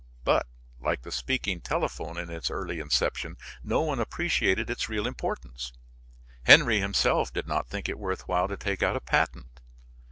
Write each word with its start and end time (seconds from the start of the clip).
But, 0.23 0.47
like 0.79 1.03
the 1.03 1.11
speaking 1.11 1.61
telephone 1.61 2.17
in 2.17 2.31
its 2.31 2.49
early 2.49 2.79
inception, 2.79 3.37
no 3.63 3.81
one 3.81 3.99
appreciated 3.99 4.67
its 4.67 4.89
real 4.89 5.05
importance. 5.05 5.73
Henry 6.45 6.79
himself 6.79 7.31
did 7.31 7.45
not 7.47 7.67
think 7.67 7.87
it 7.87 7.99
worth 7.99 8.27
while 8.27 8.47
to 8.47 8.57
take 8.57 8.81
out 8.81 8.95
a 8.95 8.99
patent. 8.99 9.61